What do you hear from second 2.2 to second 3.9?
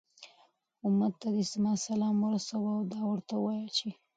ورسوه، او دا ورته ووايه چې